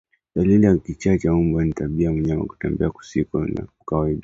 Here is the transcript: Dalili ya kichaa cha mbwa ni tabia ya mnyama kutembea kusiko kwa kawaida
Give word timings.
Dalili 0.35 0.65
ya 0.65 0.77
kichaa 0.77 1.17
cha 1.17 1.33
mbwa 1.33 1.65
ni 1.65 1.73
tabia 1.73 2.07
ya 2.07 2.13
mnyama 2.13 2.45
kutembea 2.45 2.89
kusiko 2.91 3.47
kwa 3.55 3.67
kawaida 3.85 4.19